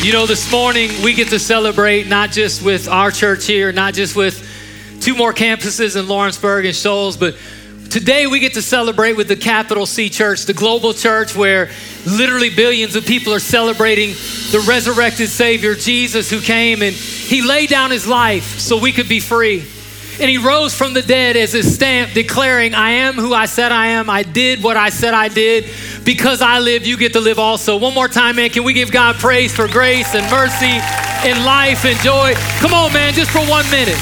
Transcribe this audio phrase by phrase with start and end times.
[0.00, 3.94] You know, this morning we get to celebrate not just with our church here, not
[3.94, 4.48] just with
[5.02, 7.36] two more campuses in Lawrenceburg and Shoals, but
[7.90, 11.68] today we get to celebrate with the capital C church, the global church where
[12.06, 14.10] literally billions of people are celebrating
[14.52, 19.08] the resurrected Savior, Jesus, who came and he laid down his life so we could
[19.08, 19.66] be free.
[20.20, 23.72] And he rose from the dead as a stamp declaring, I am who I said
[23.72, 24.08] I am.
[24.08, 25.64] I did what I said I did.
[26.08, 27.76] Because I live, you get to live also.
[27.76, 28.48] One more time, man.
[28.48, 30.80] Can we give God praise for grace and mercy
[31.28, 32.32] and life and joy?
[32.60, 33.98] Come on, man, just for one minute.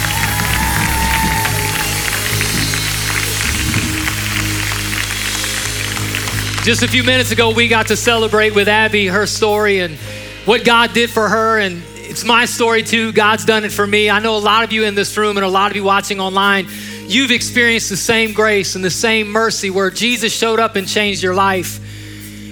[6.65, 9.97] Just a few minutes ago, we got to celebrate with Abby her story and
[10.45, 11.59] what God did for her.
[11.59, 13.11] And it's my story too.
[13.11, 14.11] God's done it for me.
[14.11, 16.21] I know a lot of you in this room and a lot of you watching
[16.21, 16.69] online,
[17.09, 21.21] you've experienced the same grace and the same mercy where Jesus showed up and changed
[21.21, 21.81] your life.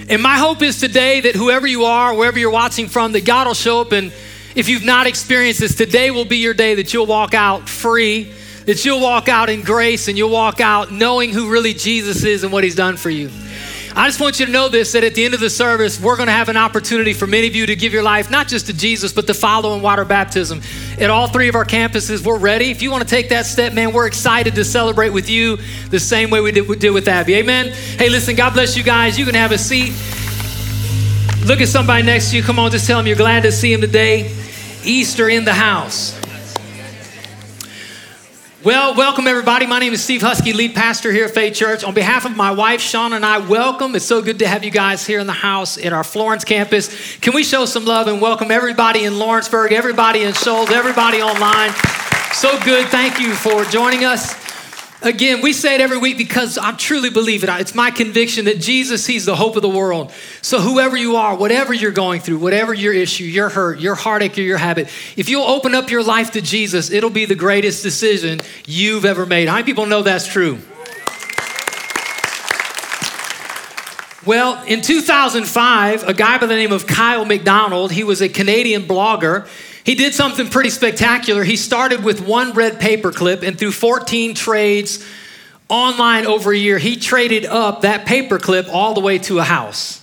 [0.07, 3.47] And my hope is today that whoever you are, wherever you're watching from, that God
[3.47, 3.91] will show up.
[3.91, 4.13] And
[4.55, 8.31] if you've not experienced this, today will be your day that you'll walk out free,
[8.65, 12.43] that you'll walk out in grace, and you'll walk out knowing who really Jesus is
[12.43, 13.29] and what he's done for you.
[13.97, 16.17] I just want you to know this that at the end of the service, we're
[16.17, 18.65] going to have an opportunity for many of you to give your life not just
[18.65, 20.61] to Jesus, but to follow in water baptism.
[20.99, 22.71] At all three of our campuses, we're ready.
[22.71, 25.57] If you want to take that step, man, we're excited to celebrate with you
[25.91, 27.35] the same way we did, with Abby.
[27.35, 27.69] Amen.
[27.69, 29.17] Hey, listen, God bless you guys.
[29.17, 29.93] You can have a seat.
[31.45, 32.43] Look at somebody next to you.
[32.43, 34.29] Come on, just tell them you're glad to see him today.
[34.83, 36.19] Easter in the house.
[38.65, 39.67] Well, welcome everybody.
[39.67, 41.83] My name is Steve Husky, lead pastor here at Faith Church.
[41.83, 43.93] On behalf of my wife, Sean, and I, welcome.
[43.93, 47.15] It's so good to have you guys here in the house at our Florence campus.
[47.17, 51.75] Can we show some love and welcome everybody in Lawrenceburg, everybody in Shoals, everybody online?
[52.33, 52.87] So good.
[52.87, 54.33] Thank you for joining us.
[55.05, 57.49] Again, we say it every week because I truly believe it.
[57.61, 60.11] It's my conviction that Jesus, He's the hope of the world.
[60.41, 64.35] So, whoever you are, whatever you're going through, whatever your issue, your hurt, your heartache,
[64.39, 67.83] or your habit, if you'll open up your life to Jesus, it'll be the greatest
[67.83, 69.47] decision you've ever made.
[69.47, 70.57] How many people know that's true?
[74.25, 78.81] Well, in 2005, a guy by the name of Kyle MacDonald, he was a Canadian
[78.87, 79.47] blogger.
[79.85, 81.43] He did something pretty spectacular.
[81.43, 85.05] He started with one red paperclip, and through 14 trades
[85.69, 90.01] online over a year, he traded up that paperclip all the way to a house.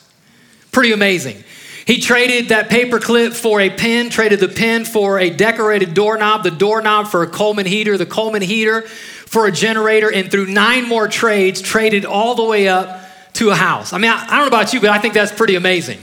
[0.70, 1.42] Pretty amazing.
[1.84, 6.52] He traded that paperclip for a pen, traded the pen for a decorated doorknob, the
[6.52, 11.08] doorknob for a Coleman heater, the Coleman heater for a generator, and through nine more
[11.08, 13.00] trades, traded all the way up
[13.32, 13.92] to a house.
[13.92, 15.98] I mean, I, I don't know about you, but I think that's pretty amazing.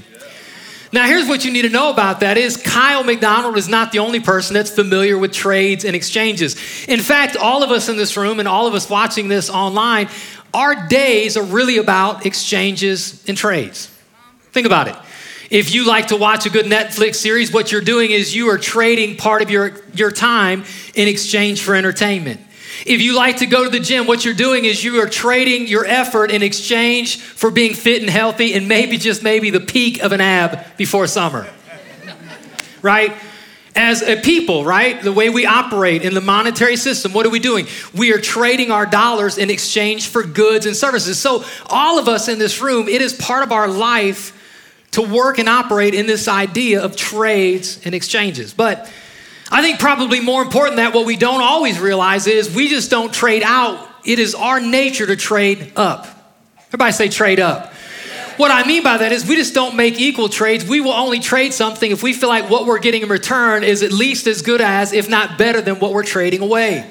[0.91, 3.99] Now, here's what you need to know about that is Kyle MacDonald is not the
[3.99, 6.55] only person that's familiar with trades and exchanges.
[6.87, 10.09] In fact, all of us in this room and all of us watching this online,
[10.51, 13.85] our days are really about exchanges and trades.
[14.51, 14.95] Think about it.
[15.51, 18.57] If you like to watch a good Netflix series, what you're doing is you are
[18.57, 20.63] trading part of your, your time
[20.95, 22.39] in exchange for entertainment.
[22.85, 25.67] If you like to go to the gym, what you're doing is you are trading
[25.67, 30.01] your effort in exchange for being fit and healthy and maybe just maybe the peak
[30.01, 31.47] of an ab before summer.
[32.81, 33.15] right?
[33.75, 35.01] As a people, right?
[35.01, 37.67] The way we operate in the monetary system, what are we doing?
[37.93, 41.19] We are trading our dollars in exchange for goods and services.
[41.19, 44.35] So, all of us in this room, it is part of our life
[44.91, 48.53] to work and operate in this idea of trades and exchanges.
[48.53, 48.91] But
[49.51, 53.13] I think probably more important that what we don't always realize is we just don't
[53.13, 53.87] trade out.
[54.05, 56.07] It is our nature to trade up.
[56.67, 57.73] Everybody say trade up.
[58.37, 60.65] What I mean by that is we just don't make equal trades.
[60.65, 63.83] We will only trade something if we feel like what we're getting in return is
[63.83, 66.89] at least as good as, if not better than what we're trading away.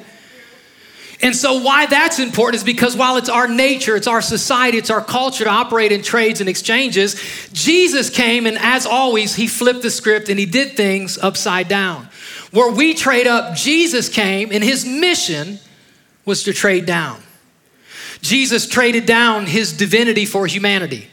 [1.20, 4.90] And so, why that's important is because while it's our nature, it's our society, it's
[4.90, 7.20] our culture to operate in trades and exchanges,
[7.52, 12.08] Jesus came and, as always, he flipped the script and he did things upside down.
[12.50, 15.58] Where we trade up, Jesus came and his mission
[16.24, 17.20] was to trade down.
[18.20, 21.08] Jesus traded down his divinity for humanity.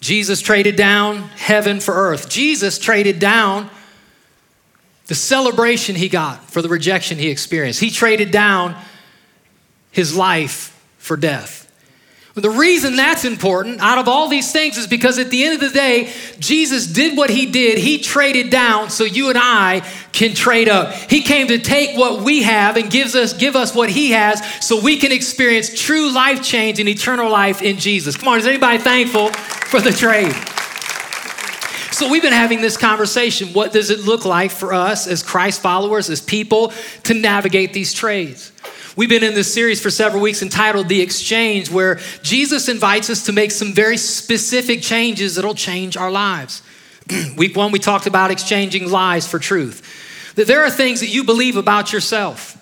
[0.00, 2.28] Jesus traded down heaven for earth.
[2.28, 3.70] Jesus traded down
[5.06, 7.80] the celebration he got for the rejection he experienced.
[7.80, 8.76] He traded down
[9.90, 11.63] his life for death.
[12.34, 15.60] The reason that's important out of all these things is because at the end of
[15.60, 17.78] the day, Jesus did what he did.
[17.78, 20.92] He traded down so you and I can trade up.
[21.08, 24.42] He came to take what we have and gives us give us what he has
[24.60, 28.16] so we can experience true life change and eternal life in Jesus.
[28.16, 30.34] Come on, is anybody thankful for the trade?
[31.94, 33.52] So we've been having this conversation.
[33.52, 36.72] What does it look like for us as Christ followers, as people
[37.04, 38.50] to navigate these trades?
[38.96, 43.24] We've been in this series for several weeks entitled The Exchange, where Jesus invites us
[43.24, 46.62] to make some very specific changes that'll change our lives.
[47.36, 50.32] Week one, we talked about exchanging lies for truth.
[50.36, 52.56] That there are things that you believe about yourself,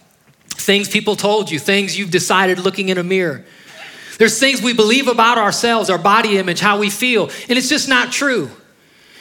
[0.48, 3.44] things people told you, things you've decided looking in a mirror.
[4.16, 7.90] There's things we believe about ourselves, our body image, how we feel, and it's just
[7.90, 8.50] not true.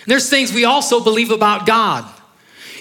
[0.07, 2.09] There's things we also believe about God.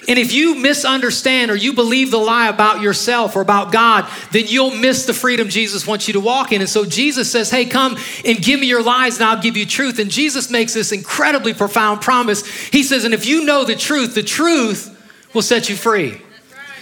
[0.07, 4.45] And if you misunderstand or you believe the lie about yourself or about God, then
[4.47, 6.61] you'll miss the freedom Jesus wants you to walk in.
[6.61, 9.65] And so Jesus says, Hey, come and give me your lies and I'll give you
[9.65, 9.99] truth.
[9.99, 12.45] And Jesus makes this incredibly profound promise.
[12.69, 14.97] He says, And if you know the truth, the truth
[15.35, 16.19] will set you free.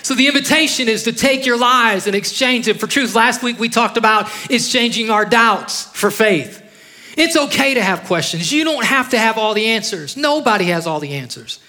[0.02, 3.16] So the invitation is to take your lies and exchange them for truth.
[3.16, 6.66] Last week we talked about exchanging our doubts for faith.
[7.18, 8.52] It's okay to have questions.
[8.52, 10.16] You don't have to have all the answers.
[10.16, 11.60] Nobody has all the answers.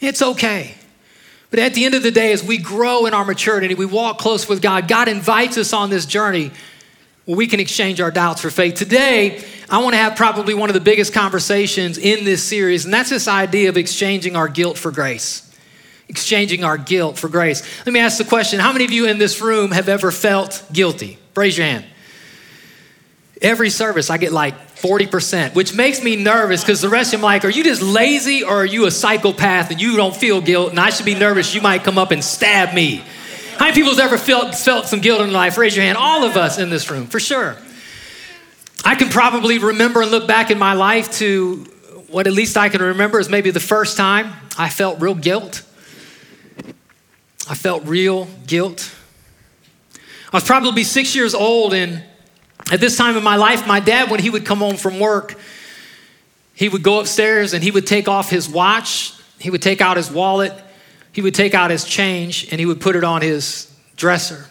[0.00, 0.74] It's okay.
[1.50, 4.18] But at the end of the day, as we grow in our maturity, we walk
[4.18, 6.50] close with God, God invites us on this journey
[7.24, 8.74] where we can exchange our doubts for faith.
[8.74, 12.94] Today, I want to have probably one of the biggest conversations in this series, and
[12.94, 15.42] that's this idea of exchanging our guilt for grace.
[16.08, 17.62] Exchanging our guilt for grace.
[17.84, 20.64] Let me ask the question How many of you in this room have ever felt
[20.72, 21.18] guilty?
[21.34, 21.84] Raise your hand.
[23.42, 27.24] Every service, I get like 40%, which makes me nervous because the rest of them
[27.24, 30.70] like, are you just lazy or are you a psychopath and you don't feel guilt
[30.70, 33.02] and I should be nervous you might come up and stab me?
[33.56, 35.56] How many people has ever felt, felt some guilt in life?
[35.56, 35.96] Raise your hand.
[35.96, 37.56] All of us in this room, for sure.
[38.84, 41.64] I can probably remember and look back in my life to
[42.08, 45.62] what at least I can remember is maybe the first time I felt real guilt.
[47.48, 48.94] I felt real guilt.
[50.32, 52.02] I was probably six years old and
[52.70, 55.38] at this time in my life, my dad, when he would come home from work,
[56.54, 59.96] he would go upstairs and he would take off his watch, he would take out
[59.96, 60.52] his wallet,
[61.12, 64.46] he would take out his change, and he would put it on his dresser.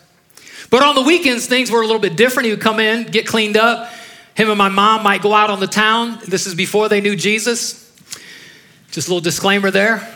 [0.69, 2.45] But on the weekends, things were a little bit different.
[2.45, 3.91] He would come in, get cleaned up.
[4.35, 6.19] Him and my mom might go out on the town.
[6.27, 7.81] This is before they knew Jesus.
[8.91, 10.07] Just a little disclaimer there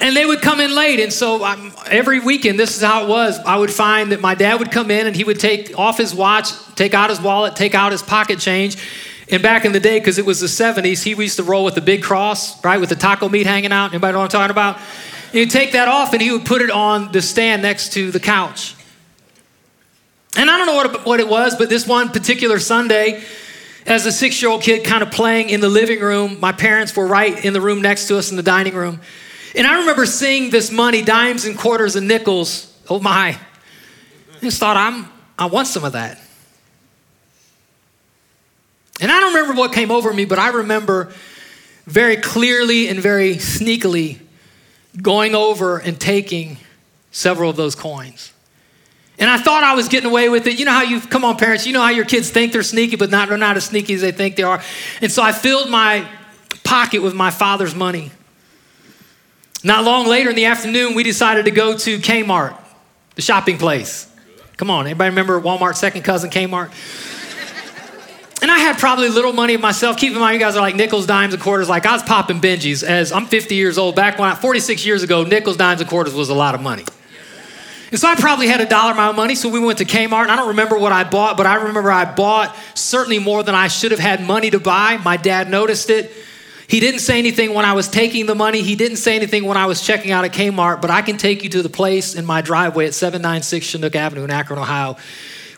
[0.00, 1.00] and they would come in late.
[1.00, 3.38] And so um, every weekend, this is how it was.
[3.40, 6.14] I would find that my dad would come in and he would take off his
[6.14, 8.76] watch, take out his wallet, take out his pocket change.
[9.30, 11.74] And back in the day, because it was the 70s, he used to roll with
[11.74, 13.90] the big cross, right, with the taco meat hanging out.
[13.90, 14.78] Anybody know what I'm talking about?
[15.32, 18.20] He'd take that off and he would put it on the stand next to the
[18.20, 18.74] couch.
[20.36, 23.22] And I don't know what, what it was, but this one particular Sunday,
[23.84, 26.96] as a six year old kid kind of playing in the living room, my parents
[26.96, 29.00] were right in the room next to us in the dining room.
[29.58, 32.72] And I remember seeing this money, dimes and quarters and nickels.
[32.88, 33.36] Oh my.
[34.36, 36.20] I just thought, I'm, I want some of that.
[39.00, 41.12] And I don't remember what came over me, but I remember
[41.86, 44.20] very clearly and very sneakily
[45.02, 46.58] going over and taking
[47.10, 48.32] several of those coins.
[49.18, 50.60] And I thought I was getting away with it.
[50.60, 52.94] You know how you come on, parents, you know how your kids think they're sneaky,
[52.94, 54.62] but not, they're not as sneaky as they think they are.
[55.00, 56.08] And so I filled my
[56.62, 58.12] pocket with my father's money.
[59.64, 62.56] Not long later in the afternoon, we decided to go to Kmart,
[63.16, 64.06] the shopping place.
[64.56, 66.70] Come on, anybody remember Walmart's second cousin, Kmart?
[68.40, 69.96] And I had probably little money myself.
[69.96, 71.68] Keep in mind, you guys are like nickels, dimes, and quarters.
[71.68, 73.96] Like I was popping Benjis as I'm 50 years old.
[73.96, 76.84] Back when I, 46 years ago, nickels, dimes, and quarters was a lot of money.
[77.90, 79.34] And so I probably had a dollar of money.
[79.34, 80.22] So we went to Kmart.
[80.22, 83.56] And I don't remember what I bought, but I remember I bought certainly more than
[83.56, 84.98] I should have had money to buy.
[84.98, 86.12] My dad noticed it.
[86.68, 88.60] He didn't say anything when I was taking the money.
[88.60, 91.42] He didn't say anything when I was checking out at Kmart, but I can take
[91.42, 94.98] you to the place in my driveway at 796 Chinook Avenue in Akron, Ohio,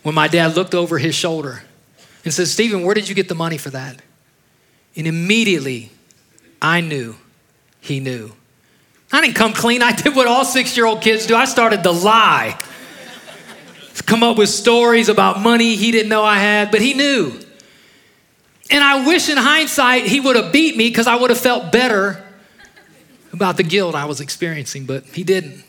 [0.05, 1.65] when my dad looked over his shoulder
[2.25, 4.01] and said, Stephen, where did you get the money for that?
[4.95, 5.91] And immediately
[6.63, 7.17] I knew
[7.81, 8.33] he knew.
[9.11, 9.83] I didn't come clean.
[9.83, 11.35] I did what all six year old kids do.
[11.35, 12.57] I started to lie,
[14.07, 17.41] come up with stories about money he didn't know I had, but he knew.
[18.71, 21.73] And I wish in hindsight he would have beat me because I would have felt
[21.73, 22.25] better
[23.33, 25.65] about the guilt I was experiencing, but he didn't.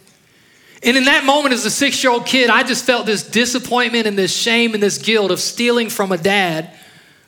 [0.84, 4.08] And in that moment, as a six year old kid, I just felt this disappointment
[4.08, 6.72] and this shame and this guilt of stealing from a dad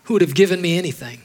[0.04, 1.22] who would have given me anything.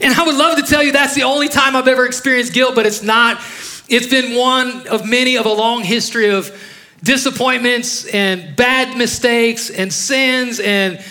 [0.00, 2.74] And I would love to tell you that's the only time I've ever experienced guilt,
[2.74, 3.40] but it's not.
[3.88, 6.56] It's been one of many of a long history of
[7.02, 11.02] disappointments and bad mistakes and sins and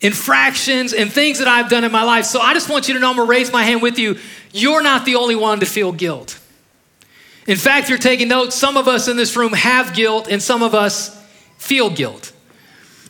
[0.00, 2.24] infractions and things that I've done in my life.
[2.24, 4.18] So I just want you to know I'm gonna raise my hand with you.
[4.52, 6.38] You're not the only one to feel guilt.
[7.46, 8.54] In fact, you're taking notes.
[8.54, 11.16] Some of us in this room have guilt, and some of us
[11.58, 12.32] feel guilt.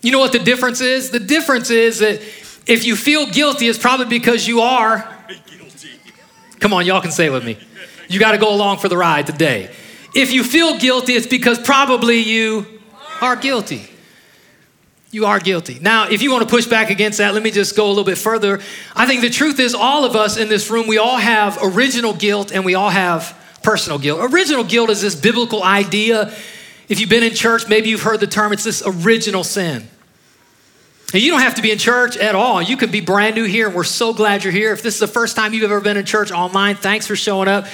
[0.03, 1.11] You know what the difference is?
[1.11, 2.21] The difference is that
[2.67, 5.91] if you feel guilty, it's probably because you are guilty.
[6.59, 7.59] Come on, y'all can say it with me.
[8.09, 9.71] You got to go along for the ride today.
[10.15, 12.67] If you feel guilty, it's because probably you
[13.21, 13.89] are guilty.
[15.13, 15.79] You are guilty.
[15.81, 18.05] Now, if you want to push back against that, let me just go a little
[18.05, 18.61] bit further.
[18.95, 22.15] I think the truth is, all of us in this room, we all have original
[22.15, 24.21] guilt and we all have personal guilt.
[24.33, 26.33] Original guilt is this biblical idea.
[26.89, 29.89] If you've been in church, maybe you've heard the term, it's this original sin.
[31.13, 32.63] And you don't have to be in church at all.
[32.63, 34.73] You could be brand new here, and we're so glad you're here.
[34.73, 37.49] If this is the first time you've ever been in church online, thanks for showing
[37.49, 37.67] up.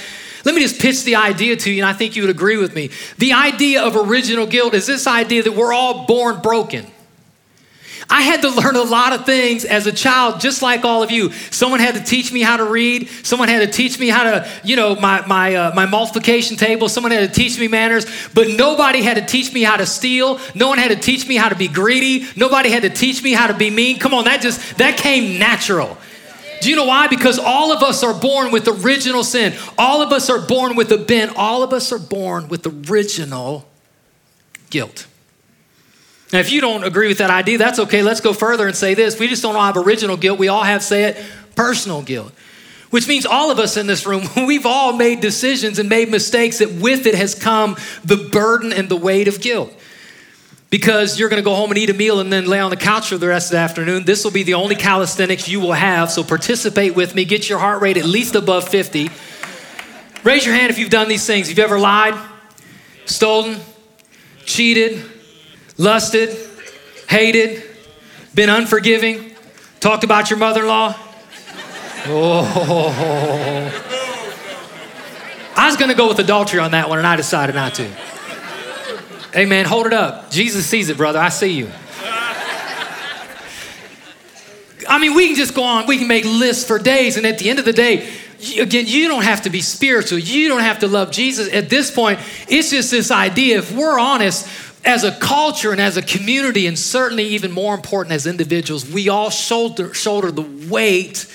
[0.47, 2.75] Let me just pitch the idea to you, and I think you would agree with
[2.75, 2.90] me.
[3.19, 6.87] The idea of original guilt is this idea that we're all born broken.
[8.17, 11.11] I had to learn a lot of things as a child, just like all of
[11.11, 11.33] you.
[11.51, 13.11] Someone had to teach me how to read.
[13.23, 16.89] Someone had to teach me how to, you know, my, my, uh, my multiplication table.
[16.89, 18.07] Someone had to teach me manners.
[18.33, 20.41] But nobody had to teach me how to steal.
[20.55, 22.27] No one had to teach me how to be greedy.
[22.37, 23.99] Nobody had to teach me how to be mean.
[23.99, 25.99] Come on, that just, that came natural.
[26.63, 27.09] Do you know why?
[27.09, 29.53] Because all of us are born with original sin.
[29.77, 31.37] All of us are born with a bent.
[31.37, 33.69] All of us are born with original
[34.71, 35.07] guilt.
[36.33, 38.02] Now, if you don't agree with that idea, that's okay.
[38.02, 39.18] Let's go further and say this.
[39.18, 40.38] We just don't all have original guilt.
[40.38, 42.33] We all have, say it, personal guilt.
[42.90, 46.59] Which means all of us in this room, we've all made decisions and made mistakes
[46.59, 49.73] that with it has come the burden and the weight of guilt.
[50.68, 52.76] Because you're going to go home and eat a meal and then lay on the
[52.76, 54.04] couch for the rest of the afternoon.
[54.04, 56.11] This will be the only calisthenics you will have.
[56.11, 57.25] So participate with me.
[57.25, 59.09] Get your heart rate at least above 50.
[60.25, 61.49] Raise your hand if you've done these things.
[61.49, 62.21] If you've ever lied,
[63.04, 63.61] stolen,
[64.45, 65.04] cheated,
[65.78, 66.37] lusted,
[67.09, 67.62] hated,
[68.35, 69.35] been unforgiving,
[69.80, 70.95] talked about your mother in law.
[72.09, 73.83] Oh.
[75.56, 77.88] I was going to go with adultery on that one, and I decided not to.
[79.33, 80.30] Hey, man, hold it up.
[80.30, 81.18] Jesus sees it, brother.
[81.18, 81.71] I see you.
[84.88, 87.38] I mean, we can just go on, we can make lists for days, and at
[87.38, 88.09] the end of the day,
[88.59, 90.18] again, you don't have to be spiritual.
[90.18, 91.52] You don't have to love Jesus.
[91.52, 94.47] At this point, it's just this idea if we're honest,
[94.87, 99.09] as a culture and as a community, and certainly even more important as individuals, we
[99.09, 101.26] all shoulder, shoulder the weight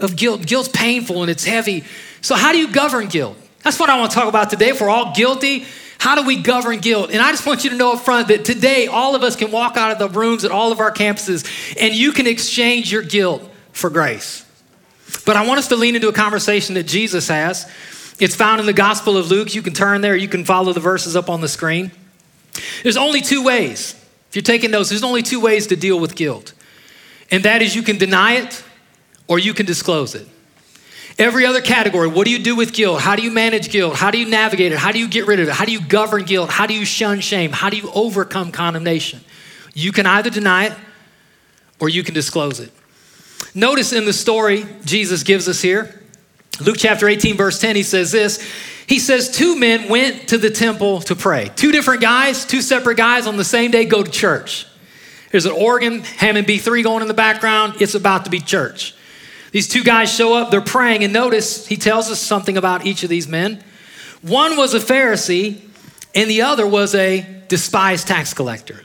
[0.00, 0.44] of guilt.
[0.44, 1.84] Guilt's painful and it's heavy.
[2.20, 3.38] So, how do you govern guilt?
[3.62, 4.70] That's what I want to talk about today.
[4.70, 5.64] If we're all guilty,
[5.98, 7.10] how do we govern guilt?
[7.10, 9.50] And I just want you to know up front that today, all of us can
[9.50, 11.46] walk out of the rooms at all of our campuses
[11.80, 14.44] and you can exchange your guilt for grace.
[15.24, 17.70] But I want us to lean into a conversation that Jesus has.
[18.18, 19.54] It's found in the Gospel of Luke.
[19.54, 21.90] You can turn there, you can follow the verses up on the screen.
[22.82, 23.94] There's only two ways.
[24.28, 26.52] If you're taking notes, there's only two ways to deal with guilt.
[27.30, 28.62] And that is you can deny it
[29.26, 30.26] or you can disclose it.
[31.18, 33.00] Every other category, what do you do with guilt?
[33.00, 33.96] How do you manage guilt?
[33.96, 34.78] How do you navigate it?
[34.78, 35.54] How do you get rid of it?
[35.54, 36.50] How do you govern guilt?
[36.50, 37.52] How do you shun shame?
[37.52, 39.20] How do you overcome condemnation?
[39.72, 40.74] You can either deny it
[41.80, 42.70] or you can disclose it.
[43.54, 46.02] Notice in the story Jesus gives us here,
[46.60, 48.46] Luke chapter 18, verse 10, he says this
[48.86, 51.50] he says two men went to the temple to pray.
[51.56, 54.66] Two different guys, two separate guys on the same day go to church.
[55.32, 57.80] There's an organ, Hammond B3 going in the background.
[57.80, 58.94] It's about to be church.
[59.50, 63.02] These two guys show up, they're praying, and notice he tells us something about each
[63.02, 63.62] of these men.
[64.22, 65.60] One was a Pharisee,
[66.14, 68.84] and the other was a despised tax collector.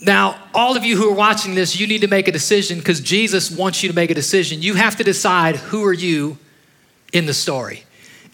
[0.00, 3.00] Now, all of you who are watching this, you need to make a decision because
[3.00, 4.62] Jesus wants you to make a decision.
[4.62, 6.38] You have to decide who are you
[7.12, 7.84] in the story.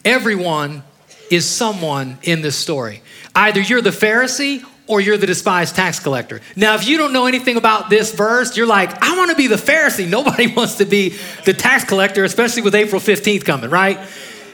[0.07, 0.83] Everyone
[1.29, 3.01] is someone in this story.
[3.35, 6.39] Either you're the Pharisee or you're the despised tax collector.
[6.55, 9.47] Now, if you don't know anything about this verse, you're like, I want to be
[9.47, 10.07] the Pharisee.
[10.09, 13.99] Nobody wants to be the tax collector, especially with April 15th coming, right?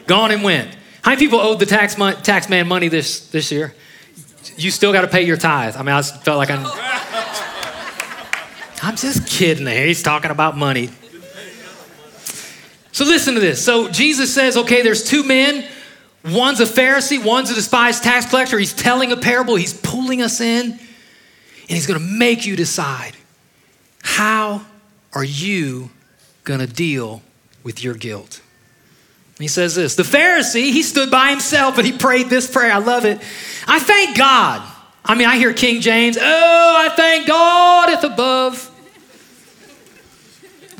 [0.08, 0.76] Gone and went.
[1.04, 3.76] How many people owed the tax, mo- tax man money this, this year?
[4.58, 5.78] You still got to pay your tithe.
[5.78, 6.66] I mean, I felt like I'm.
[8.82, 9.68] I'm just kidding.
[9.68, 10.90] He's talking about money.
[12.94, 13.64] So listen to this.
[13.64, 15.66] So Jesus says, okay, there's two men.
[16.24, 18.58] One's a Pharisee, one's a despised tax collector.
[18.58, 20.80] He's telling a parable, he's pulling us in, and
[21.68, 23.18] he's going to make you decide
[24.02, 24.62] how
[25.12, 25.90] are you
[26.46, 27.22] going to deal
[27.64, 28.42] with your guilt?
[29.38, 32.72] He says this The Pharisee, he stood by himself and he prayed this prayer.
[32.72, 33.20] I love it.
[33.68, 34.70] I thank God.
[35.04, 38.70] I mean, I hear King James, oh, I thank God at above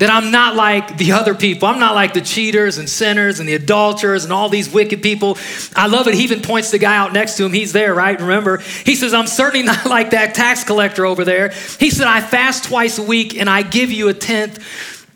[0.04, 1.66] that I'm not like the other people.
[1.66, 5.38] I'm not like the cheaters and sinners and the adulterers and all these wicked people.
[5.74, 6.14] I love it.
[6.14, 7.54] He even points the guy out next to him.
[7.54, 8.20] He's there, right?
[8.20, 8.58] Remember?
[8.58, 11.54] He says, I'm certainly not like that tax collector over there.
[11.80, 14.58] He said, I fast twice a week and I give you a tenth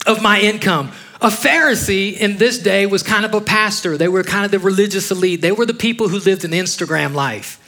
[0.07, 0.91] of my income.
[1.21, 3.99] A Pharisee in this day was kind of a pastor.
[3.99, 5.43] They were kind of the religious elite.
[5.43, 7.63] They were the people who lived an Instagram life.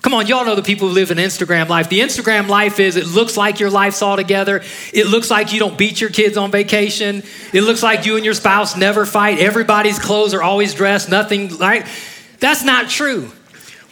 [0.00, 1.88] Come on, y'all know the people who live an Instagram life.
[1.88, 4.62] The Instagram life is it looks like your life's all together.
[4.92, 7.24] It looks like you don't beat your kids on vacation.
[7.52, 9.40] It looks like you and your spouse never fight.
[9.40, 11.84] Everybody's clothes are always dressed, nothing, right?
[12.38, 13.32] That's not true.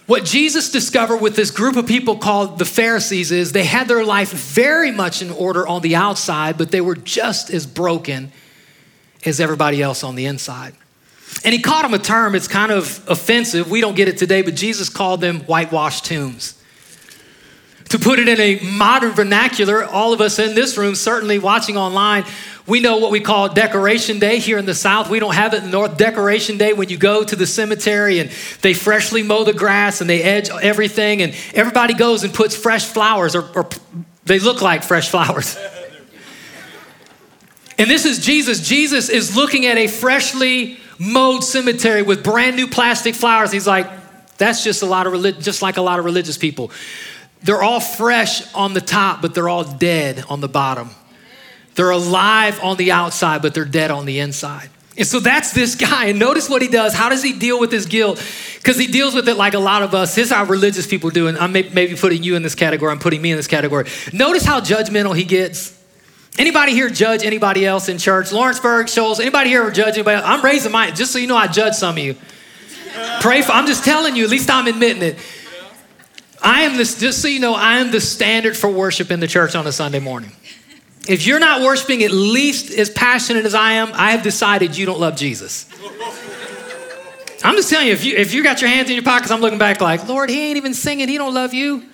[0.07, 4.05] What Jesus discovered with this group of people called the Pharisees is they had their
[4.05, 8.31] life very much in order on the outside, but they were just as broken
[9.25, 10.75] as everybody else on the inside.
[11.45, 13.71] And he called them a term, it's kind of offensive.
[13.71, 16.61] We don't get it today, but Jesus called them whitewashed tombs.
[17.91, 21.77] To put it in a modern vernacular, all of us in this room, certainly watching
[21.77, 22.25] online,
[22.67, 25.09] we know what we call Decoration Day here in the South.
[25.09, 25.97] We don't have it in the North.
[25.97, 28.29] Decoration Day, when you go to the cemetery and
[28.61, 32.87] they freshly mow the grass and they edge everything, and everybody goes and puts fresh
[32.87, 33.69] flowers, or, or
[34.25, 35.57] they look like fresh flowers.
[37.79, 38.67] and this is Jesus.
[38.67, 43.53] Jesus is looking at a freshly mowed cemetery with brand new plastic flowers.
[43.53, 43.89] He's like,
[44.39, 46.71] that's just a lot of just like a lot of religious people.
[47.43, 50.91] They're all fresh on the top, but they're all dead on the bottom.
[51.75, 54.71] They're alive on the outside, but they're dead on the inside.
[54.99, 56.07] And so that's this guy.
[56.07, 56.95] And notice what he does.
[56.95, 58.23] How does he deal with his guilt?
[58.57, 60.15] Because he deals with it like a lot of us.
[60.15, 61.29] This is how religious people do.
[61.29, 62.93] And I'm maybe putting you in this category.
[62.93, 63.87] I'm putting me in this category.
[64.15, 65.76] Notice how judgmental he gets.
[66.39, 68.31] Anybody here judge anybody else in church?
[68.31, 70.27] Lawrenceburg, Shoals, anybody here judge anybody else?
[70.27, 72.15] I'm raising my, just so you know, I judge some of you.
[73.21, 75.19] Pray for, I'm just telling you, at least I'm admitting it.
[76.43, 79.27] I am this, just so you know, I am the standard for worship in the
[79.27, 80.33] church on a Sunday morning.
[81.09, 84.87] If you're not worshiping at least as passionate as I am, I have decided you
[84.87, 85.67] don't love Jesus.
[87.45, 89.41] I'm just telling you, if you if you got your hands in your pockets, I'm
[89.41, 91.85] looking back like, Lord, he ain't even singing, he don't love you.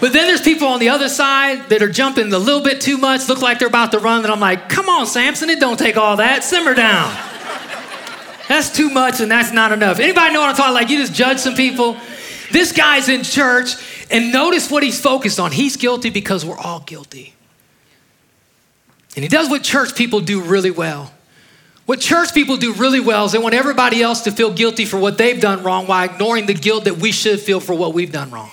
[0.00, 2.98] But then there's people on the other side that are jumping a little bit too
[2.98, 5.78] much, look like they're about to run, and I'm like, come on, Samson, it don't
[5.78, 6.44] take all that.
[6.44, 7.14] Simmer down.
[8.48, 9.98] That's too much and that's not enough.
[9.98, 10.88] Anybody know what I'm talking like?
[10.88, 11.96] You just judge some people.
[12.52, 13.74] This guy's in church,
[14.10, 15.50] and notice what he's focused on.
[15.50, 17.34] He's guilty because we're all guilty.
[19.16, 21.10] And he does what church people do really well.
[21.86, 24.98] What church people do really well is they want everybody else to feel guilty for
[24.98, 28.12] what they've done wrong while ignoring the guilt that we should feel for what we've
[28.12, 28.50] done wrong.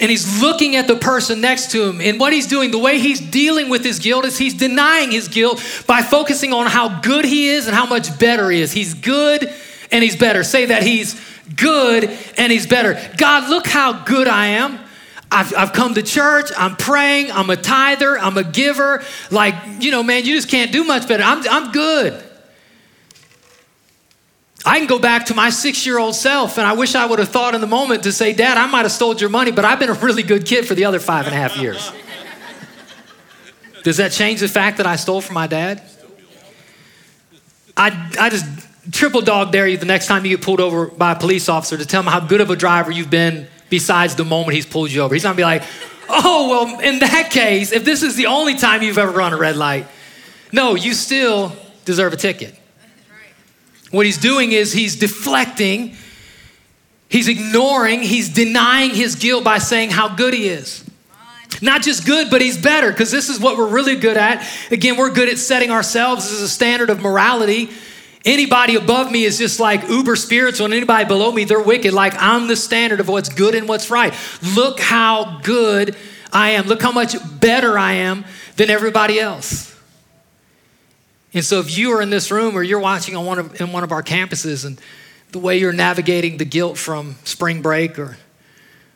[0.00, 2.00] And he's looking at the person next to him.
[2.00, 5.28] And what he's doing, the way he's dealing with his guilt is he's denying his
[5.28, 8.72] guilt by focusing on how good he is and how much better he is.
[8.72, 9.52] He's good
[9.92, 10.42] and he's better.
[10.42, 11.20] Say that he's
[11.54, 13.00] good and he's better.
[13.16, 14.80] God, look how good I am.
[15.30, 19.02] I've, I've come to church, I'm praying, I'm a tither, I'm a giver.
[19.30, 21.24] Like, you know, man, you just can't do much better.
[21.24, 22.23] I'm, I'm good.
[24.64, 27.18] I can go back to my six year old self, and I wish I would
[27.18, 29.64] have thought in the moment to say, Dad, I might have stole your money, but
[29.64, 31.92] I've been a really good kid for the other five and a half years.
[33.82, 35.82] Does that change the fact that I stole from my dad?
[37.76, 38.46] I, I just
[38.90, 41.76] triple dog dare you the next time you get pulled over by a police officer
[41.76, 44.90] to tell him how good of a driver you've been besides the moment he's pulled
[44.90, 45.14] you over.
[45.14, 45.62] He's not gonna be like,
[46.08, 49.36] oh, well, in that case, if this is the only time you've ever run a
[49.36, 49.86] red light,
[50.52, 51.52] no, you still
[51.84, 52.58] deserve a ticket.
[53.94, 55.96] What he's doing is he's deflecting,
[57.08, 60.84] he's ignoring, he's denying his guilt by saying how good he is.
[61.62, 64.46] Not just good, but he's better, because this is what we're really good at.
[64.70, 67.70] Again, we're good at setting ourselves as a standard of morality
[68.24, 71.92] Anybody above me is just like uber spiritual, and anybody below me, they're wicked.
[71.92, 74.14] Like I'm the standard of what's good and what's right.
[74.54, 75.94] Look how good
[76.32, 76.66] I am.
[76.66, 78.24] Look how much better I am
[78.56, 79.73] than everybody else.
[81.34, 83.72] And so, if you are in this room or you're watching on one of, in
[83.72, 84.80] one of our campuses, and
[85.32, 88.16] the way you're navigating the guilt from spring break or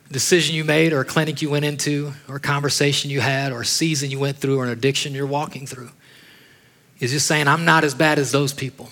[0.09, 3.61] decision you made or a clinic you went into or a conversation you had or
[3.61, 5.91] a season you went through or an addiction you're walking through
[6.99, 8.89] is just saying, I'm not as bad as those people.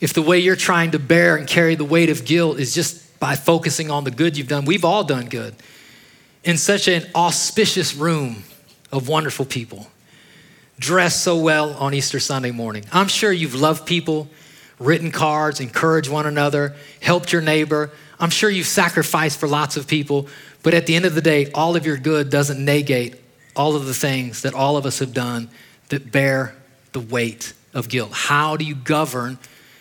[0.00, 3.18] If the way you're trying to bear and carry the weight of guilt is just
[3.18, 5.54] by focusing on the good you've done, we've all done good.
[6.44, 8.44] In such an auspicious room
[8.92, 9.88] of wonderful people,
[10.78, 12.84] dressed so well on Easter Sunday morning.
[12.92, 14.28] I'm sure you've loved people,
[14.78, 17.90] written cards, encouraged one another, helped your neighbor.
[18.20, 20.28] I'm sure you've sacrificed for lots of people,
[20.62, 23.16] but at the end of the day, all of your good doesn't negate
[23.54, 25.48] all of the things that all of us have done
[25.88, 26.54] that bear
[26.92, 28.12] the weight of guilt.
[28.12, 29.38] How do you govern?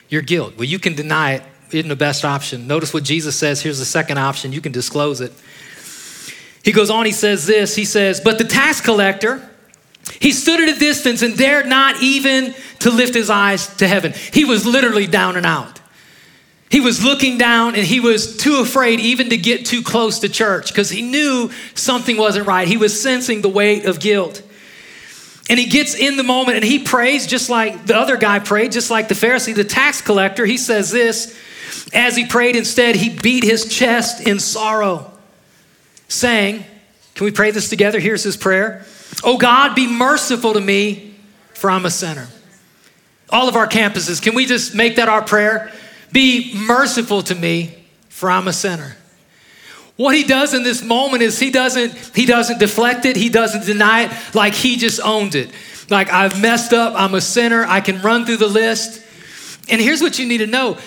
[0.09, 0.55] your guilt.
[0.57, 2.67] Well, you can deny it, isn't the best option.
[2.67, 3.61] Notice what Jesus says.
[3.61, 5.33] Here's the second option you can disclose it.
[6.63, 9.47] He goes on, he says this He says, But the tax collector,
[10.19, 14.13] he stood at a distance and dared not even to lift his eyes to heaven.
[14.33, 15.79] He was literally down and out.
[16.69, 20.29] He was looking down and he was too afraid even to get too close to
[20.29, 22.67] church because he knew something wasn't right.
[22.67, 24.41] He was sensing the weight of guilt.
[25.47, 28.71] And he gets in the moment and he prays just like the other guy prayed,
[28.71, 30.45] just like the Pharisee, the tax collector.
[30.45, 31.37] He says this
[31.93, 35.11] as he prayed, instead, he beat his chest in sorrow,
[36.07, 36.65] saying,
[37.13, 37.99] Can we pray this together?
[37.99, 38.85] Here's his prayer
[39.23, 41.15] Oh God, be merciful to me,
[41.53, 42.27] for I'm a sinner.
[43.29, 45.71] All of our campuses, can we just make that our prayer?
[46.11, 48.95] Be merciful to me, for I'm a sinner.
[49.97, 53.65] What he does in this moment is he doesn't he doesn't deflect it, he doesn't
[53.65, 55.49] deny it, like he just owns it.
[55.89, 59.01] Like I've messed up, I'm a sinner, I can run through the list.
[59.69, 60.77] And here's what you need to know.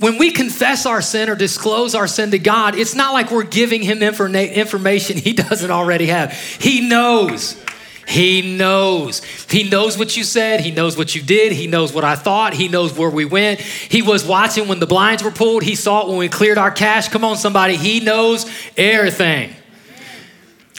[0.00, 3.44] When we confess our sin or disclose our sin to God, it's not like we're
[3.44, 6.32] giving him information he doesn't already have.
[6.32, 7.62] He knows.
[8.08, 9.22] He knows.
[9.44, 10.60] He knows what you said.
[10.60, 11.52] He knows what you did.
[11.52, 12.54] He knows what I thought.
[12.54, 13.60] He knows where we went.
[13.60, 15.62] He was watching when the blinds were pulled.
[15.62, 17.08] He saw it when we cleared our cache.
[17.08, 17.76] Come on, somebody.
[17.76, 19.54] He knows everything.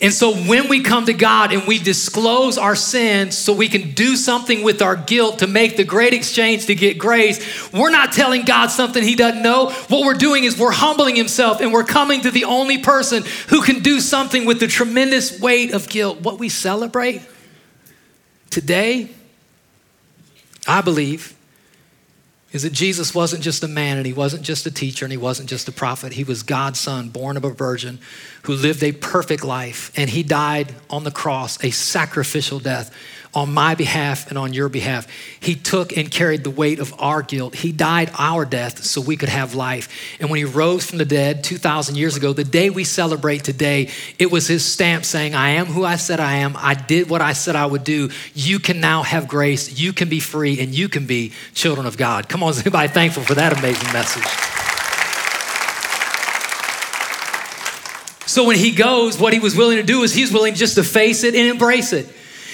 [0.01, 3.91] And so when we come to God and we disclose our sins so we can
[3.91, 8.11] do something with our guilt to make the great exchange to get grace, we're not
[8.11, 9.69] telling God something he doesn't know.
[9.69, 13.61] What we're doing is we're humbling himself and we're coming to the only person who
[13.61, 16.21] can do something with the tremendous weight of guilt.
[16.21, 17.21] What we celebrate
[18.49, 19.07] today,
[20.67, 21.35] I believe,
[22.51, 25.17] is that Jesus wasn't just a man and he wasn't just a teacher and he
[25.17, 26.13] wasn't just a prophet.
[26.13, 27.99] He was God's son, born of a virgin,
[28.43, 32.93] who lived a perfect life and he died on the cross, a sacrificial death
[33.33, 35.07] on my behalf and on your behalf.
[35.39, 37.55] He took and carried the weight of our guilt.
[37.55, 40.17] He died our death so we could have life.
[40.19, 43.89] And when he rose from the dead 2,000 years ago, the day we celebrate today,
[44.19, 46.55] it was his stamp saying, I am who I said I am.
[46.57, 48.09] I did what I said I would do.
[48.33, 49.79] You can now have grace.
[49.79, 52.27] You can be free and you can be children of God.
[52.27, 54.27] Come on, is anybody thankful for that amazing message?
[58.27, 60.83] So when he goes, what he was willing to do is he's willing just to
[60.83, 62.07] face it and embrace it.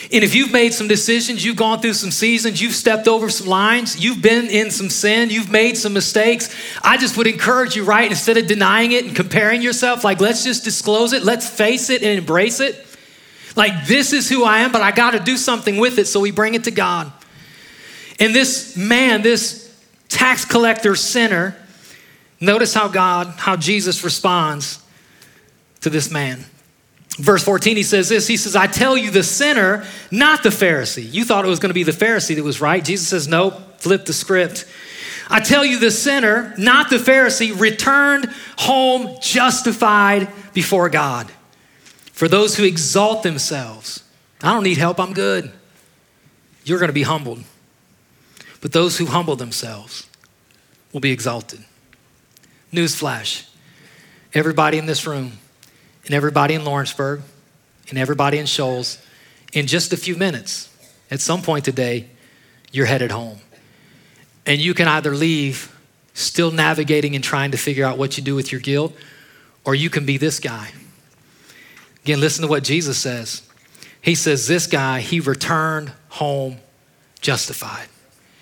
[0.10, 3.48] And if you've made some decisions, you've gone through some seasons, you've stepped over some
[3.48, 7.84] lines, you've been in some sin, you've made some mistakes, I just would encourage you,
[7.84, 8.10] right?
[8.10, 12.04] Instead of denying it and comparing yourself, like let's just disclose it, let's face it
[12.04, 12.86] and embrace it.
[13.58, 16.22] Like this is who I am, but I got to do something with it, so
[16.22, 17.12] we bring it to God.
[18.18, 19.76] And this man, this
[20.08, 21.58] tax collector sinner,
[22.40, 24.82] notice how God, how Jesus responds
[25.82, 26.46] to this man.
[27.18, 31.12] Verse 14, he says this He says, I tell you, the sinner, not the Pharisee.
[31.12, 32.84] You thought it was going to be the Pharisee that was right.
[32.84, 34.66] Jesus says, No, flip the script.
[35.30, 41.30] I tell you, the sinner, not the Pharisee, returned home justified before God.
[42.14, 44.04] For those who exalt themselves,
[44.42, 45.52] I don't need help, I'm good.
[46.64, 47.44] You're going to be humbled.
[48.62, 50.08] But those who humble themselves
[50.94, 51.64] will be exalted.
[52.72, 53.50] Newsflash
[54.34, 55.34] everybody in this room
[56.08, 57.22] and everybody in Lawrenceburg
[57.90, 58.98] and everybody in Shoals
[59.54, 60.74] in just a few minutes.
[61.12, 62.08] At some point today,
[62.72, 63.40] you're headed home.
[64.46, 65.78] And you can either leave
[66.14, 68.94] still navigating and trying to figure out what you do with your guilt,
[69.66, 70.72] or you can be this guy.
[72.04, 73.44] Again, listen to what Jesus says.
[74.02, 76.58] He says, This guy, he returned home
[77.20, 77.88] justified.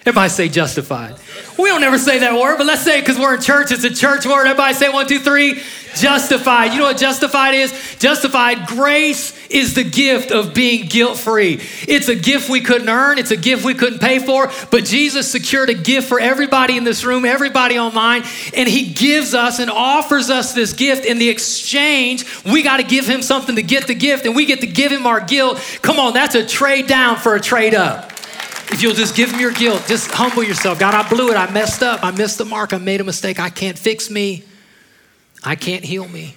[0.01, 1.15] Everybody say justified.
[1.57, 3.71] We don't ever say that word, but let's say it because we're in church.
[3.71, 4.45] It's a church word.
[4.45, 5.59] Everybody say one, two, three.
[5.95, 6.73] Justified.
[6.73, 7.71] You know what justified is?
[7.99, 8.67] Justified.
[8.67, 11.59] Grace is the gift of being guilt free.
[11.87, 15.31] It's a gift we couldn't earn, it's a gift we couldn't pay for, but Jesus
[15.31, 19.69] secured a gift for everybody in this room, everybody online, and He gives us and
[19.71, 21.05] offers us this gift.
[21.05, 24.45] In the exchange, we got to give Him something to get the gift, and we
[24.45, 25.61] get to give Him our guilt.
[25.81, 28.11] Come on, that's a trade down for a trade up.
[28.71, 30.79] If you'll just give him your guilt, just humble yourself.
[30.79, 31.35] God, I blew it.
[31.35, 32.03] I messed up.
[32.03, 32.73] I missed the mark.
[32.73, 33.39] I made a mistake.
[33.39, 34.43] I can't fix me.
[35.45, 36.35] I can't heal me.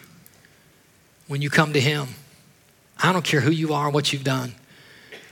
[1.26, 2.08] When you come to him,
[3.02, 4.54] I don't care who you are, what you've done.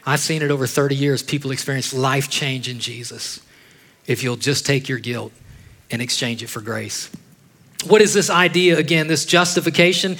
[0.05, 1.23] I've seen it over 30 years.
[1.23, 3.41] People experience life change in Jesus
[4.07, 5.33] if you'll just take your guilt
[5.91, 7.11] and exchange it for grace.
[7.87, 10.17] What is this idea again, this justification?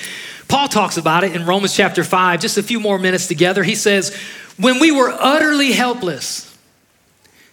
[0.49, 3.63] Paul talks about it in Romans chapter 5, just a few more minutes together.
[3.63, 4.15] He says,
[4.59, 6.57] When we were utterly helpless,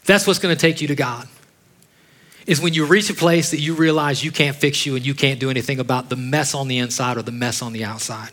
[0.06, 1.28] that's what's going to take you to God.
[2.46, 5.14] Is when you reach a place that you realize you can't fix you and you
[5.14, 8.32] can't do anything about the mess on the inside or the mess on the outside.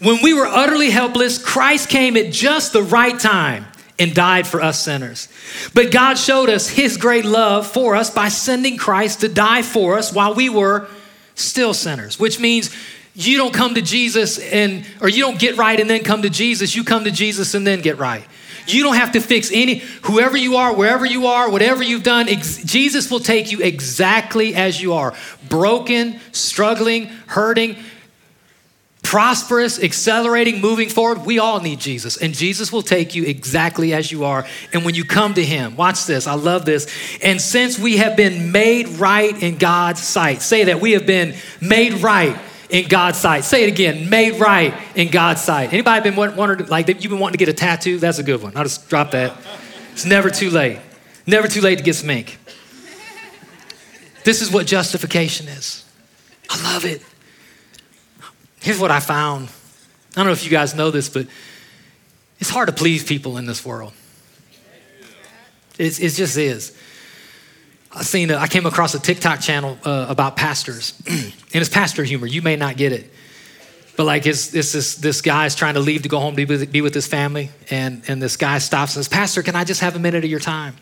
[0.00, 3.66] When we were utterly helpless, Christ came at just the right time
[3.98, 5.28] and died for us sinners.
[5.74, 9.96] But God showed us his great love for us by sending Christ to die for
[9.96, 10.88] us while we were
[11.34, 12.74] still sinners, which means
[13.14, 16.30] you don't come to Jesus and or you don't get right and then come to
[16.30, 18.24] Jesus, you come to Jesus and then get right.
[18.66, 22.28] You don't have to fix any, whoever you are, wherever you are, whatever you've done,
[22.28, 25.14] ex- Jesus will take you exactly as you are
[25.48, 27.76] broken, struggling, hurting,
[29.02, 31.26] prosperous, accelerating, moving forward.
[31.26, 34.46] We all need Jesus, and Jesus will take you exactly as you are.
[34.72, 36.86] And when you come to Him, watch this, I love this.
[37.22, 41.34] And since we have been made right in God's sight, say that we have been
[41.60, 42.38] made right
[42.72, 43.44] in God's sight.
[43.44, 45.72] Say it again, made right in God's sight.
[45.74, 47.98] Anybody been wondering, like you've been wanting to get a tattoo?
[47.98, 48.56] That's a good one.
[48.56, 49.36] I'll just drop that.
[49.92, 50.78] It's never too late.
[51.26, 52.38] Never too late to get some ink.
[54.24, 55.84] This is what justification is.
[56.48, 57.02] I love it.
[58.60, 59.48] Here's what I found.
[60.12, 61.26] I don't know if you guys know this, but
[62.38, 63.92] it's hard to please people in this world.
[65.78, 66.76] It's, it just is.
[67.94, 72.02] I seen a, I came across a TikTok channel uh, about pastors, and it's pastor
[72.04, 72.26] humor.
[72.26, 73.10] You may not get it,
[73.96, 76.36] but like it's, it's this this guy is trying to leave to go home to
[76.36, 79.56] be with, be with his family, and and this guy stops and says, "Pastor, can
[79.56, 80.74] I just have a minute of your time?"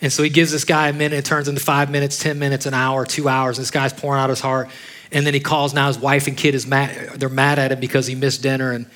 [0.00, 1.16] And so he gives this guy a minute.
[1.16, 3.56] It turns into five minutes, ten minutes, an hour, two hours.
[3.56, 4.68] This guy's pouring out his heart,
[5.10, 5.72] and then he calls.
[5.72, 7.18] Now his wife and kid is mad.
[7.18, 8.86] They're mad at him because he missed dinner and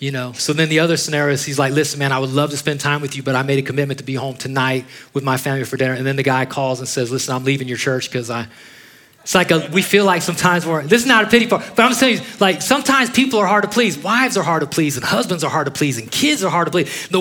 [0.00, 0.32] you know.
[0.32, 2.80] So then the other scenario is he's like listen man i would love to spend
[2.80, 5.62] time with you but i made a commitment to be home tonight with my family
[5.62, 5.92] for dinner.
[5.92, 8.48] And then the guy calls and says listen i'm leaving your church because i
[9.22, 11.84] it's like a, we feel like sometimes we're this is not a pity part but
[11.84, 13.98] i'm saying like sometimes people are hard to please.
[13.98, 16.66] Wives are hard to please and husbands are hard to please and kids are hard
[16.66, 17.08] to please.
[17.08, 17.20] The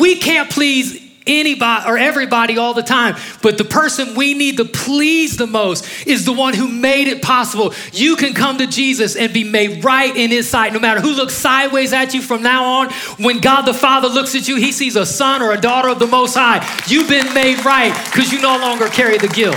[0.00, 4.64] we can't please anybody or everybody all the time, but the person we need to
[4.64, 7.74] please the most is the one who made it possible.
[7.92, 11.12] You can come to Jesus and be made right in his sight, no matter who
[11.14, 12.92] looks sideways at you from now on.
[13.18, 15.98] When God the Father looks at you, he sees a son or a daughter of
[15.98, 16.66] the Most High.
[16.86, 19.56] You've been made right because you no longer carry the guilt.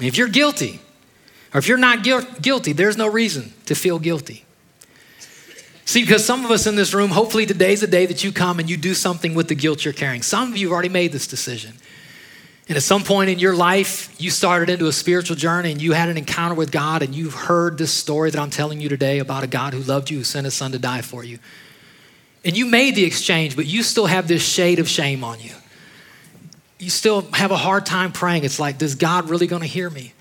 [0.00, 0.80] If you're guilty,
[1.54, 4.45] or if you're not guilty, there's no reason to feel guilty.
[5.86, 8.58] See, because some of us in this room, hopefully today's the day that you come
[8.58, 10.20] and you do something with the guilt you're carrying.
[10.20, 11.74] Some of you have already made this decision.
[12.68, 15.92] And at some point in your life, you started into a spiritual journey and you
[15.92, 19.20] had an encounter with God and you've heard this story that I'm telling you today
[19.20, 21.38] about a God who loved you, who sent his son to die for you.
[22.44, 25.52] And you made the exchange, but you still have this shade of shame on you.
[26.80, 28.42] You still have a hard time praying.
[28.42, 30.14] It's like, is God really going to hear me?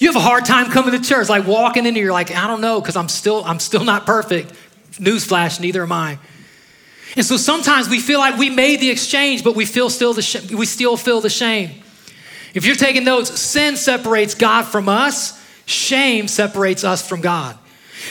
[0.00, 2.48] You have a hard time coming to church, like walking in here, you're like, I
[2.48, 4.52] don't know, because I'm still, I'm still not perfect.
[4.92, 6.18] Newsflash, neither am I.
[7.16, 10.22] And so sometimes we feel like we made the exchange, but we feel still the
[10.22, 11.82] sh- we still feel the shame.
[12.54, 17.58] If you're taking notes, sin separates God from us, shame separates us from God.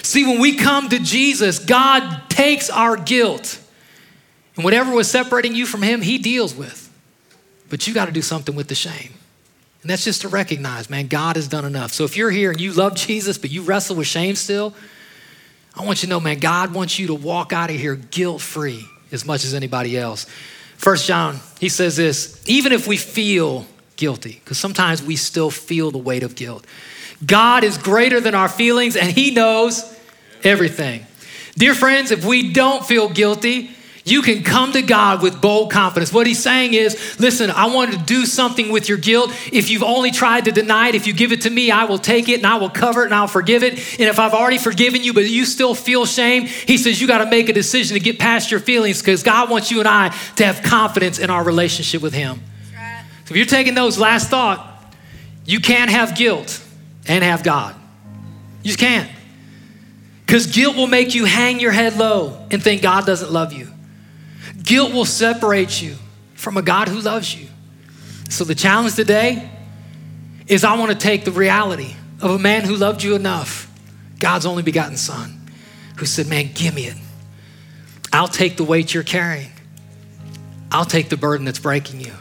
[0.04, 3.60] See, when we come to Jesus, God takes our guilt,
[4.56, 6.90] and whatever was separating you from Him, He deals with.
[7.70, 9.14] But you got to do something with the shame.
[9.82, 11.92] And that's just to recognize, man, God has done enough.
[11.92, 14.76] So if you're here and you love Jesus, but you wrestle with shame still,
[15.76, 18.42] I want you to know, man, God wants you to walk out of here guilt
[18.42, 20.26] free as much as anybody else.
[20.78, 25.92] First John, he says this even if we feel guilty, because sometimes we still feel
[25.92, 26.66] the weight of guilt,
[27.26, 29.98] God is greater than our feelings and he knows
[30.44, 31.06] everything.
[31.56, 33.72] Dear friends, if we don't feel guilty,
[34.04, 36.12] you can come to God with bold confidence.
[36.12, 39.32] What he's saying is, listen, I want to do something with your guilt.
[39.52, 42.00] If you've only tried to deny it, if you give it to me, I will
[42.00, 43.74] take it and I will cover it and I'll forgive it.
[44.00, 47.24] And if I've already forgiven you, but you still feel shame, he says you got
[47.24, 50.10] to make a decision to get past your feelings because God wants you and I
[50.38, 52.42] to have confidence in our relationship with him.
[52.76, 53.04] Right.
[53.26, 54.68] So if you're taking those last thought,
[55.46, 56.64] you can't have guilt
[57.08, 57.76] and have God.
[58.64, 59.10] You just can't.
[60.26, 63.71] Because guilt will make you hang your head low and think God doesn't love you.
[64.64, 65.96] Guilt will separate you
[66.36, 67.48] from a God who loves you.
[68.30, 69.50] So the challenge today
[70.48, 73.72] is I want to take the reality of a man who loved you enough,
[74.20, 75.42] God's only begotten son,
[75.98, 76.98] who said, Man, give me it.
[78.14, 79.52] I'll take the weight you're carrying.
[80.72, 82.14] I'll take the burden that's breaking you.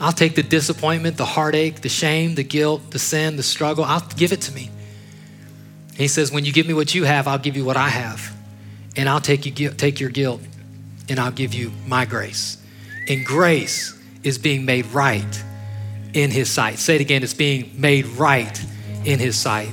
[0.00, 3.84] I'll take the disappointment, the heartache, the shame, the guilt, the sin, the struggle.
[3.84, 4.70] I'll give it to me.
[5.96, 8.34] he says, When you give me what you have, I'll give you what I have.
[8.96, 10.40] And I'll take, you, take your guilt
[11.08, 12.58] and I'll give you my grace.
[13.08, 15.44] And grace is being made right
[16.12, 16.78] in his sight.
[16.78, 18.60] Say it again, it's being made right
[19.04, 19.70] in his sight.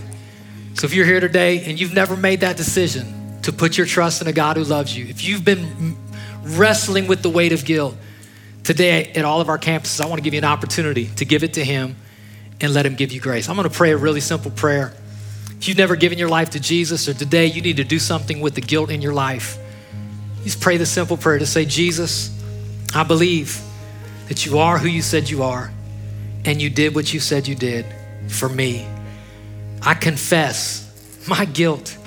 [0.76, 4.22] So if you're here today and you've never made that decision to put your trust
[4.22, 5.96] in a God who loves you, if you've been
[6.44, 7.96] wrestling with the weight of guilt,
[8.64, 11.44] today at all of our campuses, I want to give you an opportunity to give
[11.44, 11.96] it to him
[12.62, 13.50] and let him give you grace.
[13.50, 14.94] I'm going to pray a really simple prayer.
[15.58, 18.42] If you've never given your life to Jesus or today you need to do something
[18.42, 19.58] with the guilt in your life,
[20.46, 22.30] just pray the simple prayer to say, Jesus,
[22.94, 23.60] I believe
[24.28, 25.72] that you are who you said you are,
[26.46, 27.86] and you did what you said you did
[28.28, 28.88] for me.
[29.82, 31.98] I confess my guilt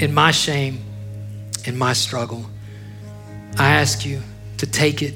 [0.00, 0.84] and my shame
[1.66, 2.44] and my struggle.
[3.56, 4.20] I ask you
[4.58, 5.14] to take it,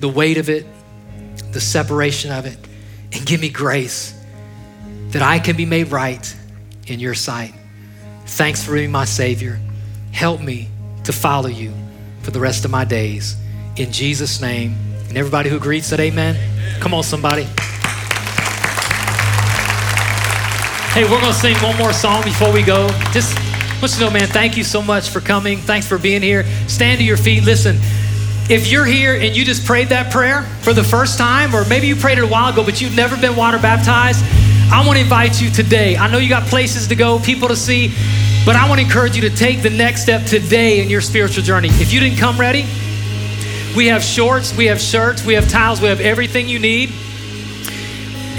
[0.00, 0.66] the weight of it,
[1.52, 2.58] the separation of it,
[3.12, 4.14] and give me grace
[5.08, 6.36] that I can be made right
[6.86, 7.54] in your sight.
[8.26, 9.58] Thanks for being my Savior.
[10.12, 10.69] Help me
[11.04, 11.72] to follow you
[12.22, 13.36] for the rest of my days.
[13.76, 14.76] In Jesus' name.
[15.08, 16.36] And everybody who agreed said amen.
[16.80, 17.44] Come on, somebody.
[20.92, 22.88] Hey, we're going to sing one more song before we go.
[23.12, 23.36] Just
[23.80, 25.58] want you know, man, thank you so much for coming.
[25.58, 26.44] Thanks for being here.
[26.68, 27.44] Stand to your feet.
[27.44, 27.76] Listen,
[28.50, 31.86] if you're here and you just prayed that prayer for the first time, or maybe
[31.86, 34.24] you prayed it a while ago, but you've never been water baptized,
[34.72, 35.96] I want to invite you today.
[35.96, 37.92] I know you got places to go, people to see,
[38.46, 41.42] but I want to encourage you to take the next step today in your spiritual
[41.42, 41.68] journey.
[41.72, 42.64] If you didn't come ready,
[43.76, 46.90] we have shorts, we have shirts, we have towels, we have everything you need.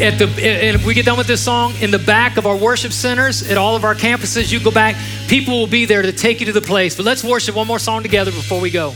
[0.02, 2.56] At the, and if we get done with this song, in the back of our
[2.58, 4.96] worship centers, at all of our campuses, you go back,
[5.28, 6.96] people will be there to take you to the place.
[6.96, 8.96] But let's worship one more song together before we go.